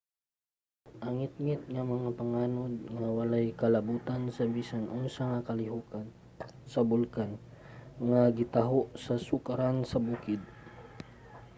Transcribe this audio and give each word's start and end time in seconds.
ang 1.05 1.15
ngitngit 1.19 1.61
nga 1.73 1.83
mga 1.93 2.09
panganod 2.19 2.73
nga 2.99 3.09
walay 3.17 3.47
kalabutan 3.61 4.21
sa 4.35 4.43
bisan 4.55 4.83
unsa 4.99 5.23
nga 5.31 5.45
kalihokan 5.49 6.07
sa 6.73 6.81
bulkan 6.91 7.31
ang 7.99 8.09
gitaho 8.39 8.79
sa 9.03 9.13
sukaran 9.27 9.77
sa 9.91 9.97
bukid 10.07 10.41